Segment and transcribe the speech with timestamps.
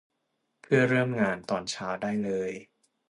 [0.61, 2.51] เพื่อเริ่มงานตอนเช้าได้เลย